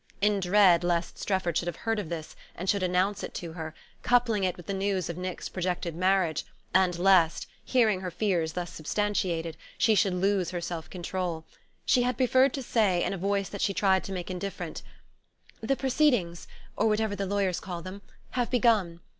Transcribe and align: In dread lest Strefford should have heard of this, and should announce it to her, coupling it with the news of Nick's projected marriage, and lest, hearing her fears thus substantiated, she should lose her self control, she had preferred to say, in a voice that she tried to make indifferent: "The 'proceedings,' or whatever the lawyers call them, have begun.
In 0.19 0.39
dread 0.39 0.83
lest 0.83 1.19
Strefford 1.19 1.55
should 1.55 1.67
have 1.67 1.75
heard 1.85 1.99
of 1.99 2.09
this, 2.09 2.35
and 2.55 2.67
should 2.67 2.81
announce 2.81 3.21
it 3.21 3.35
to 3.35 3.53
her, 3.53 3.75
coupling 4.01 4.43
it 4.43 4.57
with 4.57 4.65
the 4.65 4.73
news 4.73 5.11
of 5.11 5.15
Nick's 5.15 5.47
projected 5.47 5.95
marriage, 5.95 6.43
and 6.73 6.97
lest, 6.97 7.45
hearing 7.63 8.01
her 8.01 8.09
fears 8.09 8.53
thus 8.53 8.71
substantiated, 8.73 9.57
she 9.77 9.93
should 9.93 10.15
lose 10.15 10.49
her 10.49 10.59
self 10.59 10.89
control, 10.89 11.45
she 11.85 12.01
had 12.01 12.17
preferred 12.17 12.55
to 12.55 12.63
say, 12.63 13.03
in 13.03 13.13
a 13.13 13.17
voice 13.19 13.49
that 13.49 13.61
she 13.61 13.75
tried 13.75 14.03
to 14.05 14.11
make 14.11 14.31
indifferent: 14.31 14.81
"The 15.61 15.75
'proceedings,' 15.75 16.47
or 16.75 16.87
whatever 16.87 17.15
the 17.15 17.27
lawyers 17.27 17.59
call 17.59 17.83
them, 17.83 18.01
have 18.31 18.49
begun. 18.49 19.01